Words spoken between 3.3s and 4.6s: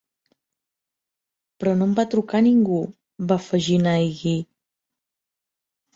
va afegir Nighy.